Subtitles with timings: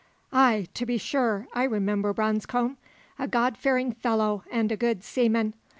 [0.33, 2.77] "Ay, to be sure, I remember Branscome
[3.19, 5.53] a Godfearing fellow and a good seaman.